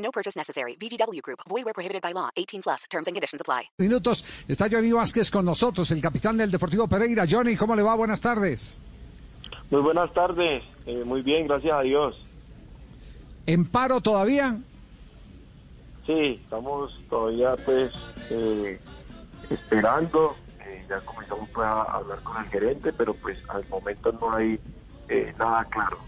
No 0.00 0.10
purchase 0.10 0.36
necessary. 0.36 0.76
VGW 0.76 1.22
Group. 1.22 1.40
Void 1.48 1.64
where 1.64 1.74
prohibited 1.74 2.02
by 2.02 2.12
law. 2.12 2.30
18 2.36 2.62
plus. 2.62 2.84
Terms 2.90 3.06
and 3.06 3.14
conditions 3.14 3.40
apply. 3.40 3.70
Minutos. 3.78 4.24
Está 4.48 4.68
Johnny 4.68 4.92
Vázquez 4.92 5.30
con 5.30 5.44
nosotros, 5.44 5.90
el 5.92 6.00
capitán 6.00 6.36
del 6.36 6.50
Deportivo 6.50 6.88
Pereira. 6.88 7.24
Johnny, 7.28 7.56
¿cómo 7.56 7.76
le 7.76 7.82
va? 7.82 7.94
Buenas 7.94 8.20
tardes. 8.20 8.76
Muy 9.70 9.82
buenas 9.82 10.12
tardes. 10.12 10.64
Eh, 10.86 11.04
muy 11.04 11.22
bien, 11.22 11.46
gracias 11.46 11.72
a 11.72 11.82
Dios. 11.82 12.26
¿En 13.46 13.64
paro 13.66 14.00
todavía? 14.00 14.58
Sí, 16.06 16.40
estamos 16.42 16.98
todavía 17.08 17.56
pues 17.64 17.92
eh, 18.30 18.80
esperando. 19.48 20.36
Eh, 20.66 20.84
ya 20.88 21.00
comenzamos 21.00 21.48
pues, 21.54 21.66
a 21.66 21.82
hablar 21.82 22.20
con 22.22 22.36
el 22.36 22.50
gerente, 22.50 22.92
pero 22.92 23.14
pues 23.14 23.38
al 23.48 23.66
momento 23.68 24.12
no 24.12 24.34
hay 24.34 24.58
eh, 25.08 25.32
nada 25.38 25.64
claro. 25.66 25.98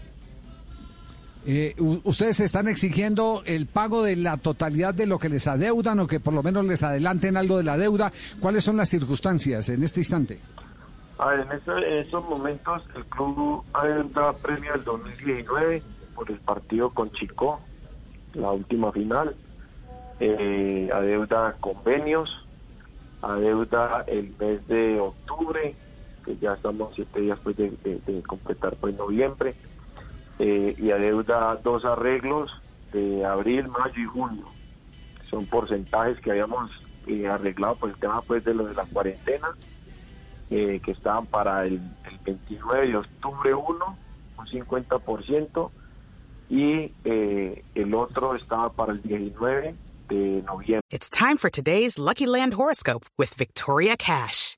Eh, 1.45 1.75
¿Ustedes 2.03 2.39
están 2.39 2.67
exigiendo 2.69 3.43
el 3.45 3.67
pago 3.67 4.01
de 4.03 4.15
la 4.15 4.37
totalidad 4.37 4.93
de 4.93 5.05
lo 5.05 5.19
que 5.19 5.27
les 5.29 5.45
adeudan 5.47 5.99
o 5.99 6.07
que 6.07 6.19
por 6.21 6.33
lo 6.33 6.41
menos 6.41 6.65
les 6.65 6.83
adelanten 6.83 7.35
algo 7.35 7.57
de 7.57 7.63
la 7.63 7.77
deuda? 7.77 8.11
¿Cuáles 8.39 8.63
son 8.63 8.77
las 8.77 8.87
circunstancias 8.89 9.67
en 9.69 9.83
este 9.83 9.99
instante? 9.99 10.39
A 11.17 11.27
ver, 11.27 11.41
en, 11.41 11.51
este- 11.51 11.71
en 11.71 11.97
estos 12.03 12.23
momentos 12.25 12.81
el 12.95 13.05
club 13.05 13.63
adeuda 13.73 14.33
premio 14.37 14.71
del 14.73 14.83
2019 14.83 15.83
por 16.15 16.31
el 16.31 16.39
partido 16.39 16.89
con 16.91 17.11
Chico, 17.11 17.59
la 18.33 18.51
última 18.51 18.91
final. 18.91 19.35
Eh, 20.19 20.89
adeuda 20.93 21.57
convenios, 21.59 22.29
adeuda 23.21 24.03
el 24.07 24.33
mes 24.39 24.65
de 24.67 24.99
octubre, 24.99 25.75
que 26.25 26.37
ya 26.37 26.53
estamos 26.53 26.93
siete 26.95 27.19
días 27.21 27.39
pues 27.43 27.57
de, 27.57 27.71
de- 27.83 27.99
de 28.05 28.21
completar 28.23 28.75
pues 28.77 28.95
noviembre, 28.95 29.55
eh, 30.39 30.75
y 30.77 30.91
adeuda 30.91 31.55
dos 31.63 31.85
arreglos 31.85 32.51
de 32.91 33.25
abril, 33.25 33.67
mayo 33.67 34.01
y 34.01 34.05
junio. 34.05 34.45
Son 35.29 35.45
porcentajes 35.45 36.19
que 36.19 36.31
habíamos 36.31 36.71
eh, 37.07 37.27
arreglado 37.27 37.75
por 37.75 37.89
el 37.89 37.95
tema 37.97 38.21
pues 38.21 38.43
de 38.43 38.53
lo 38.53 38.65
de 38.65 38.75
la 38.75 38.85
cuarentena 38.85 39.49
eh, 40.49 40.79
que 40.83 40.91
estaban 40.91 41.25
para 41.25 41.65
el, 41.65 41.73
el 41.73 42.17
29 42.23 42.87
de 42.87 42.97
octubre 42.97 43.53
uno, 43.55 43.97
un 44.37 44.45
50%, 44.45 45.71
y 46.49 46.91
eh, 47.03 47.63
el 47.73 47.93
otro 47.95 48.35
estaba 48.35 48.71
para 48.71 48.93
el 48.93 49.01
19 49.01 49.75
de 50.09 50.43
noviembre. 50.43 50.81
It's 50.91 51.09
time 51.09 51.37
for 51.37 51.49
today's 51.49 51.97
Lucky 51.97 52.27
Land 52.27 52.53
horoscope 52.53 53.05
with 53.17 53.33
Victoria 53.35 53.95
Cash. 53.97 54.57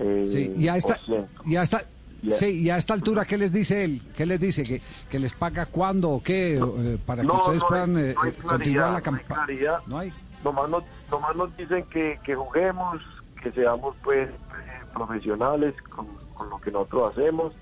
Eh, 0.00 0.24
Sí, 0.26 0.52
y 0.56 0.68
a 0.68 0.76
esta, 0.76 0.98
y 1.44 1.56
a 1.56 1.62
esta, 1.62 1.82
sí, 2.30 2.62
y 2.62 2.70
a 2.70 2.76
esta 2.76 2.94
altura, 2.94 3.24
¿qué 3.24 3.36
les 3.38 3.52
dice 3.52 3.84
él? 3.84 4.00
¿Qué 4.16 4.24
les 4.26 4.40
dice? 4.40 4.62
¿Que, 4.64 4.80
que 5.10 5.18
les 5.18 5.34
paga 5.34 5.66
cuándo 5.66 6.10
o 6.10 6.22
qué? 6.22 6.56
eh, 6.56 6.98
para 7.04 7.22
que 7.22 7.28
ustedes 7.28 7.62
no 7.62 7.68
puedan 7.68 7.96
eh, 7.98 8.14
no 8.14 8.22
hay 8.22 8.30
eh, 8.30 8.34
continuar 8.42 8.92
la 8.92 9.00
campaña. 9.00 9.72
No 9.86 9.98
hay. 9.98 10.12
Nomás 10.42 10.70
nos, 10.70 10.84
nomás 11.10 11.36
nos 11.36 11.54
dicen 11.56 11.84
que, 11.90 12.18
que 12.24 12.34
juguemos, 12.34 13.00
que 13.42 13.52
seamos 13.52 13.94
pues 14.02 14.28
eh, 14.30 14.34
profesionales 14.94 15.74
con, 15.94 16.06
con 16.34 16.48
lo 16.48 16.58
que 16.60 16.70
nosotros 16.70 17.10
hacemos, 17.10 17.52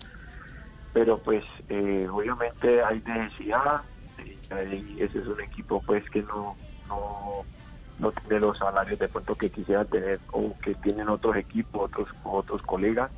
pero 0.93 1.19
pues 1.19 1.45
eh, 1.69 2.07
obviamente 2.11 2.83
hay 2.83 3.03
necesidad, 3.05 3.83
eh, 4.51 4.97
ese 5.01 5.19
es 5.19 5.27
un 5.27 5.41
equipo 5.41 5.83
pues 5.87 6.09
que 6.11 6.23
no, 6.23 6.57
no, 6.89 7.45
no 7.99 8.13
tiene 8.13 8.41
los 8.41 8.59
salarios 8.59 8.99
de 8.99 9.09
pronto 9.09 9.35
que 9.35 9.51
quisiera 9.51 9.85
tener 9.85 10.21
o 10.33 10.55
que 10.63 10.75
tienen 10.77 11.09
otros 11.09 11.37
equipos, 11.37 11.85
otros, 11.85 12.09
otros 12.25 12.63
colegas. 12.63 13.11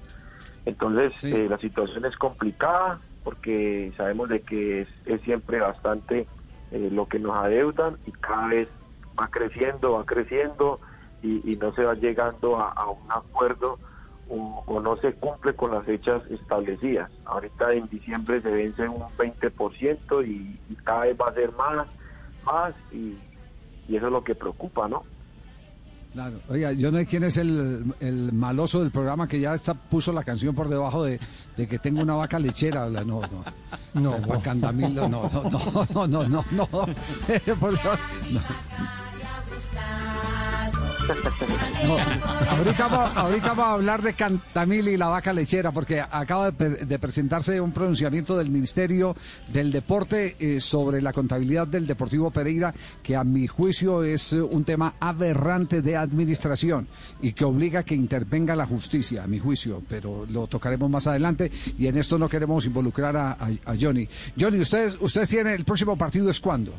Entonces 0.64 1.12
Sí. 1.16 1.32
eh, 1.34 1.48
la 1.48 1.58
situación 1.58 2.04
es 2.04 2.16
complicada 2.16 3.00
porque 3.24 3.92
sabemos 3.96 4.28
de 4.28 4.40
que 4.40 4.82
es, 4.82 4.88
es 5.06 5.20
siempre 5.22 5.60
bastante 5.60 6.26
eh, 6.70 6.88
lo 6.92 7.06
que 7.06 7.18
nos 7.18 7.36
adeudan 7.36 7.96
y 8.06 8.12
cada 8.12 8.48
vez 8.48 8.68
va 9.20 9.28
creciendo, 9.28 9.92
va 9.92 10.04
creciendo 10.04 10.80
y, 11.22 11.52
y 11.52 11.56
no 11.56 11.72
se 11.74 11.84
va 11.84 11.94
llegando 11.94 12.58
a, 12.58 12.68
a 12.70 12.88
un 12.88 13.10
acuerdo 13.10 13.78
o, 14.30 14.62
o 14.66 14.80
no 14.80 14.96
se 14.98 15.12
cumple 15.14 15.54
con 15.54 15.72
las 15.72 15.84
fechas 15.84 16.22
establecidas. 16.30 17.10
Ahorita 17.26 17.72
en 17.74 17.88
diciembre 17.88 18.40
se 18.40 18.50
vence 18.50 18.88
un 18.88 19.02
20% 19.18 20.26
y, 20.26 20.58
y 20.68 20.76
cada 20.76 21.00
vez 21.06 21.16
va 21.20 21.28
a 21.28 21.34
ser 21.34 21.52
más, 21.52 21.86
más 22.44 22.74
y, 22.92 23.16
y 23.90 23.96
eso 23.96 24.06
es 24.06 24.12
lo 24.12 24.22
que 24.24 24.34
preocupa, 24.34 24.88
¿no? 24.88 25.02
Claro. 26.12 26.40
Oiga, 26.48 26.72
yo 26.72 26.90
no 26.90 26.98
sé 26.98 27.06
quién 27.06 27.22
es 27.22 27.36
el, 27.36 27.84
el 28.00 28.32
maloso 28.32 28.80
del 28.80 28.90
programa 28.90 29.28
que 29.28 29.38
ya 29.38 29.54
está, 29.54 29.74
puso 29.74 30.12
la 30.12 30.24
canción 30.24 30.54
por 30.56 30.68
debajo 30.68 31.04
de, 31.04 31.20
de 31.56 31.68
que 31.68 31.78
tengo 31.78 32.02
una 32.02 32.14
vaca 32.14 32.36
lechera. 32.38 32.88
La- 32.88 33.04
No, 33.04 33.20
no. 33.20 33.44
No, 34.00 34.18
Bacandamilo, 34.26 35.08
no, 35.08 35.28
no, 35.28 35.42
no, 35.50 35.86
no, 35.94 36.06
no, 36.08 36.24
no, 36.28 36.44
no. 36.52 36.66
Por 36.66 37.70
Dios, 37.72 37.98
no. 38.32 38.40
No, 38.40 38.40
ahorita, 42.48 42.86
va- 42.88 43.12
ahorita 43.14 43.48
vamos 43.48 43.64
a 43.66 43.72
hablar 43.74 44.02
de 44.02 44.14
Cantamil 44.14 44.88
y 44.88 44.96
la 44.96 45.08
vaca 45.08 45.32
lechera, 45.32 45.72
porque 45.72 46.00
acaba 46.00 46.46
de, 46.46 46.52
pre- 46.52 46.84
de 46.84 46.98
presentarse 46.98 47.60
un 47.60 47.72
pronunciamiento 47.72 48.36
del 48.36 48.50
Ministerio 48.50 49.16
del 49.52 49.72
Deporte 49.72 50.36
eh, 50.38 50.60
sobre 50.60 51.00
la 51.00 51.12
contabilidad 51.12 51.66
del 51.66 51.86
Deportivo 51.86 52.30
Pereira, 52.30 52.74
que 53.02 53.16
a 53.16 53.24
mi 53.24 53.46
juicio 53.46 54.02
es 54.04 54.32
eh, 54.32 54.40
un 54.42 54.64
tema 54.64 54.94
aberrante 55.00 55.82
de 55.82 55.96
administración 55.96 56.86
y 57.22 57.32
que 57.32 57.44
obliga 57.44 57.80
a 57.80 57.84
que 57.84 57.94
intervenga 57.94 58.54
la 58.56 58.66
justicia, 58.66 59.24
a 59.24 59.26
mi 59.26 59.38
juicio, 59.38 59.82
pero 59.88 60.26
lo 60.26 60.46
tocaremos 60.46 60.90
más 60.90 61.06
adelante 61.06 61.50
y 61.78 61.86
en 61.86 61.96
esto 61.96 62.18
no 62.18 62.28
queremos 62.28 62.64
involucrar 62.66 63.16
a, 63.16 63.32
a- 63.32 63.48
a 63.66 63.74
Johnny. 63.80 64.08
Johnny, 64.38 64.60
ustedes, 64.60 64.96
ustedes 65.00 65.28
tienen 65.28 65.54
el 65.54 65.64
próximo 65.64 65.96
partido 65.96 66.30
es 66.30 66.40
cuándo? 66.40 66.74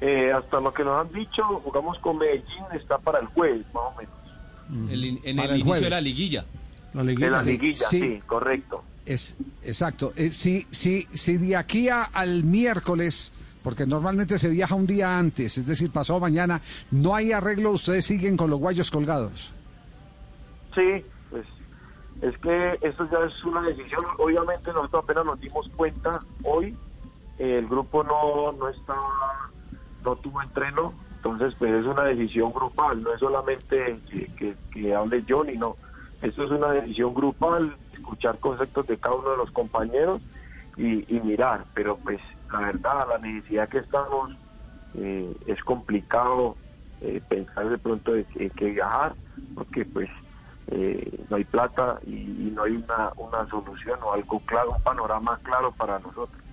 Eh, 0.00 0.30
hasta 0.32 0.60
lo 0.60 0.72
que 0.74 0.84
nos 0.84 1.00
han 1.06 1.12
dicho, 1.12 1.42
jugamos 1.64 1.98
con 2.00 2.18
Medellín, 2.18 2.64
está 2.74 2.98
para 2.98 3.18
el 3.20 3.26
jueves, 3.28 3.64
más 3.72 3.84
o 3.84 3.94
menos. 3.98 4.90
El 4.92 5.04
en 5.24 5.38
el, 5.38 5.44
el 5.44 5.50
inicio 5.52 5.64
jueves. 5.64 5.82
de 5.82 5.90
la 5.90 6.00
liguilla. 6.00 6.44
De 6.92 7.30
la 7.30 7.42
sí, 7.42 7.50
liguilla, 7.50 7.86
sí. 7.88 8.00
sí, 8.00 8.22
correcto. 8.26 8.84
Es 9.04 9.36
exacto. 9.62 10.12
Eh, 10.16 10.30
si, 10.30 10.66
si, 10.70 11.06
si 11.12 11.36
de 11.36 11.56
aquí 11.56 11.88
a- 11.88 12.02
al 12.04 12.42
miércoles, 12.44 13.32
porque 13.62 13.86
normalmente 13.86 14.38
se 14.38 14.48
viaja 14.48 14.74
un 14.74 14.86
día 14.86 15.18
antes, 15.18 15.56
es 15.58 15.66
decir, 15.66 15.90
pasado 15.90 16.20
mañana, 16.20 16.60
no 16.90 17.14
hay 17.14 17.32
arreglo, 17.32 17.70
ustedes 17.70 18.04
siguen 18.06 18.36
con 18.36 18.50
los 18.50 18.58
guayos 18.58 18.90
colgados. 18.90 19.52
Sí, 20.74 21.04
pues 21.30 21.46
es 22.22 22.36
que 22.38 22.78
esto 22.82 23.08
ya 23.10 23.18
es 23.26 23.44
una 23.44 23.62
decisión. 23.62 24.04
Obviamente 24.18 24.72
nosotros 24.72 25.04
apenas 25.04 25.24
nos 25.26 25.40
dimos 25.40 25.68
cuenta 25.76 26.18
hoy, 26.44 26.76
eh, 27.38 27.58
el 27.58 27.66
grupo 27.68 28.02
no, 28.04 28.52
no 28.52 28.68
está, 28.68 28.94
no 30.06 30.16
tuvo 30.16 30.40
entreno, 30.40 30.94
entonces 31.16 31.54
pues 31.58 31.72
es 31.72 31.84
una 31.84 32.04
decisión 32.04 32.52
grupal, 32.52 33.02
no 33.02 33.12
es 33.12 33.20
solamente 33.20 33.98
que, 34.08 34.26
que, 34.36 34.56
que 34.72 34.94
hable 34.94 35.24
Johnny, 35.28 35.58
no. 35.58 35.76
Esto 36.22 36.44
es 36.44 36.50
una 36.50 36.70
decisión 36.70 37.12
grupal, 37.12 37.76
escuchar 37.92 38.38
conceptos 38.38 38.86
de 38.86 38.96
cada 38.96 39.16
uno 39.16 39.30
de 39.32 39.36
los 39.36 39.50
compañeros 39.50 40.22
y, 40.76 41.20
mirar, 41.24 41.64
pero 41.74 41.96
pues 41.96 42.20
la 42.52 42.60
verdad, 42.60 43.06
la 43.08 43.18
necesidad 43.18 43.68
que 43.68 43.78
estamos 43.78 44.30
eh, 44.94 45.34
es 45.46 45.62
complicado 45.64 46.56
eh, 47.00 47.20
pensar 47.28 47.68
de 47.68 47.78
pronto 47.78 48.12
de 48.12 48.24
que, 48.24 48.70
viajar, 48.70 49.14
porque 49.54 49.84
pues 49.84 50.08
eh, 50.68 51.24
no 51.28 51.36
hay 51.36 51.44
plata 51.44 51.98
y, 52.06 52.12
y 52.12 52.52
no 52.54 52.64
hay 52.64 52.72
una, 52.72 53.12
una 53.16 53.48
solución 53.48 53.98
o 54.02 54.12
algo 54.12 54.38
claro, 54.40 54.72
un 54.72 54.82
panorama 54.82 55.38
claro 55.42 55.72
para 55.72 55.98
nosotros. 55.98 56.45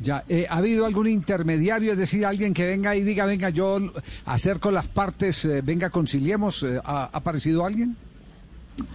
Ya, 0.00 0.24
eh, 0.28 0.46
¿ha 0.50 0.56
habido 0.56 0.86
algún 0.86 1.06
intermediario, 1.06 1.92
es 1.92 1.98
decir, 1.98 2.26
alguien 2.26 2.52
que 2.52 2.66
venga 2.66 2.96
y 2.96 3.02
diga, 3.02 3.26
venga, 3.26 3.50
yo 3.50 3.78
acerco 4.26 4.70
las 4.70 4.88
partes, 4.88 5.44
eh, 5.44 5.62
venga, 5.62 5.90
conciliemos? 5.90 6.62
eh, 6.64 6.80
¿ha, 6.84 7.10
aparecido 7.12 7.64
alguien? 7.64 7.96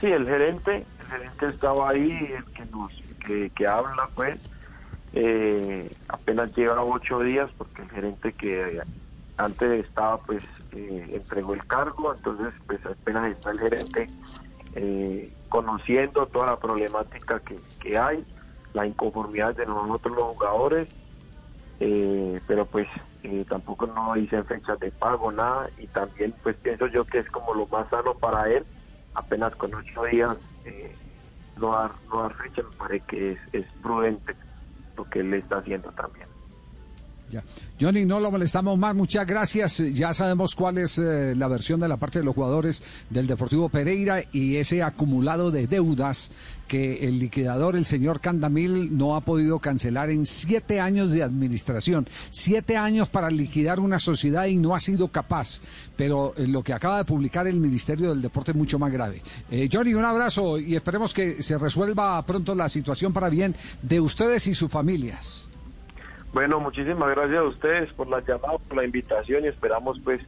Sí, 0.02 0.08
el 0.08 0.26
gerente, 0.26 0.86
el 1.00 1.06
gerente 1.08 1.48
estaba 1.48 1.90
ahí, 1.90 2.12
el 2.12 2.44
que 2.54 2.66
nos, 2.66 2.94
que, 3.26 3.50
que 3.52 3.66
habla, 3.66 4.10
pues, 4.14 4.40
eh, 5.14 5.90
apenas 6.10 6.54
lleva 6.56 6.84
ocho 6.84 7.20
días 7.20 7.50
porque 7.58 7.82
el 7.82 7.90
gerente 7.90 8.34
que 8.34 8.80
antes 9.38 9.86
estaba, 9.86 10.18
pues, 10.18 10.44
entregó 10.74 11.54
el 11.54 11.66
cargo, 11.66 12.14
entonces, 12.14 12.54
pues, 12.68 12.86
apenas 12.86 13.32
está 13.32 13.52
el 13.52 13.60
gerente 13.60 14.10
conociendo 15.48 16.28
toda 16.28 16.48
la 16.48 16.58
problemática 16.58 17.40
que, 17.40 17.58
que 17.82 17.98
hay, 17.98 18.24
la 18.74 18.86
inconformidad 18.86 19.56
de 19.56 19.66
nosotros 19.66 20.16
los 20.16 20.26
jugadores, 20.26 20.88
eh, 21.80 22.42
pero 22.48 22.66
pues 22.66 22.88
eh, 23.24 23.46
tampoco 23.50 23.88
no 23.88 24.14
dicen 24.14 24.46
fechas 24.46 24.80
de 24.80 24.92
pago, 24.92 25.32
nada, 25.32 25.70
y 25.78 25.88
también 25.88 26.34
pues 26.44 26.56
pienso 26.58 26.88
yo 26.88 27.06
que 27.06 27.20
es 27.20 27.30
como 27.32 27.54
lo 27.54 27.68
más 27.68 27.90
sano 27.90 28.14
para 28.14 28.50
él, 28.50 28.66
apenas 29.14 29.56
con 29.56 29.74
ocho 29.74 30.04
días 30.06 30.38
eh, 30.66 30.96
no, 31.58 31.72
dar, 31.72 31.92
no 32.12 32.24
dar 32.24 32.36
fecha, 32.36 32.62
me 32.64 32.78
parece 32.78 33.06
que 33.08 33.32
es, 33.32 33.40
es 33.54 33.66
prudente 33.82 34.36
lo 34.96 35.06
que 35.10 35.20
él 35.20 35.34
está 35.34 35.58
haciendo 35.60 35.92
también. 35.92 36.28
Ya. 37.30 37.44
Johnny, 37.80 38.06
no 38.06 38.20
lo 38.20 38.32
molestamos 38.32 38.78
más, 38.78 38.96
muchas 38.96 39.26
gracias. 39.26 39.78
Ya 39.94 40.14
sabemos 40.14 40.56
cuál 40.56 40.80
es 40.80 40.98
eh, 40.98 41.34
la 41.36 41.48
versión 41.48 41.80
de 41.80 41.88
la 41.88 41.98
parte 41.98 42.20
de 42.20 42.26
los 42.26 42.36
jugadores 42.36 42.84
del 43.10 43.28
Deportivo 43.28 43.70
Pereira 43.70 44.24
y 44.32 44.56
ese 44.56 44.82
acumulado 44.82 45.52
de 45.52 45.68
deudas 45.68 46.32
que 46.68 47.08
el 47.08 47.20
liquidador, 47.20 47.76
el 47.76 47.86
señor 47.86 48.22
Candamil, 48.22 48.96
no 48.96 49.16
ha 49.16 49.22
podido 49.22 49.60
cancelar 49.60 50.12
en 50.12 50.26
siete 50.26 50.80
años 50.80 51.12
de 51.12 51.24
administración. 51.24 52.08
Siete 52.30 52.78
años 52.78 53.10
para 53.10 53.30
liquidar 53.30 53.80
una 53.80 54.00
sociedad 54.00 54.46
y 54.46 54.56
no 54.56 54.76
ha 54.76 54.80
sido 54.80 55.10
capaz. 55.10 55.62
Pero 55.98 56.34
eh, 56.38 56.48
lo 56.48 56.64
que 56.64 56.74
acaba 56.74 57.00
de 57.00 57.06
publicar 57.06 57.48
el 57.48 57.60
Ministerio 57.60 58.10
del 58.10 58.22
Deporte 58.22 58.52
es 58.52 58.58
mucho 58.58 58.80
más 58.80 58.92
grave. 58.92 59.22
Eh, 59.52 59.68
Johnny, 59.72 59.94
un 59.94 60.06
abrazo 60.06 60.60
y 60.60 60.76
esperemos 60.76 61.14
que 61.14 61.44
se 61.44 61.58
resuelva 61.58 62.24
pronto 62.26 62.56
la 62.56 62.70
situación 62.70 63.14
para 63.14 63.30
bien 63.30 63.56
de 63.82 64.00
ustedes 64.00 64.48
y 64.48 64.54
sus 64.54 64.70
familias. 64.70 65.49
Bueno, 66.34 66.60
muchísimas 66.60 67.10
gracias 67.16 67.40
a 67.40 67.44
ustedes 67.44 67.94
por 67.94 68.08
la 68.08 68.20
llamada, 68.22 68.58
por 68.58 68.78
la 68.78 68.86
invitación 68.86 69.46
y 69.46 69.48
esperamos 69.48 70.00
pues 70.04 70.22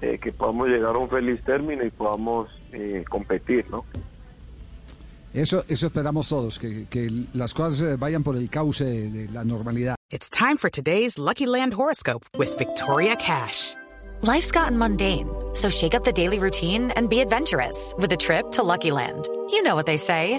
eh, 0.00 0.18
que 0.22 0.32
podamos 0.32 0.68
llegar 0.68 0.94
a 0.94 0.98
un 0.98 1.08
feliz 1.08 1.40
término 1.42 1.84
y 1.84 1.90
podamos 1.90 2.48
eh, 2.72 3.04
competir, 3.08 3.68
¿no? 3.70 3.84
Eso, 5.34 5.64
eso 5.66 5.86
esperamos 5.86 6.28
todos, 6.28 6.58
que, 6.58 6.86
que 6.86 7.08
las 7.32 7.54
cosas 7.54 7.80
eh, 7.80 7.96
vayan 7.96 8.22
por 8.22 8.36
el 8.36 8.50
cauce 8.50 8.84
de, 8.84 9.10
de 9.10 9.28
la 9.32 9.44
normalidad. 9.44 9.96
It's 10.10 10.28
time 10.28 10.58
for 10.58 10.70
today's 10.70 11.18
Lucky 11.18 11.46
Land 11.46 11.72
horoscope 11.72 12.26
with 12.36 12.56
Victoria 12.58 13.16
Cash. 13.16 13.74
Life's 14.20 14.52
gotten 14.52 14.76
mundane, 14.76 15.26
so 15.54 15.70
shake 15.70 15.94
up 15.94 16.04
the 16.04 16.12
daily 16.12 16.38
routine 16.38 16.92
and 16.96 17.08
be 17.08 17.20
adventurous 17.20 17.94
with 17.98 18.12
a 18.12 18.16
trip 18.16 18.50
to 18.52 18.62
Lucky 18.62 18.92
Land. 18.92 19.26
You 19.50 19.62
know 19.62 19.74
what 19.74 19.86
they 19.86 19.96
say. 19.96 20.38